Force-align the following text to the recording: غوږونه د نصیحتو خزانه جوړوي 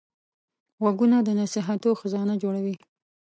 غوږونه 0.81 1.17
د 1.23 1.29
نصیحتو 1.39 1.89
خزانه 1.99 2.35
جوړوي 2.43 2.75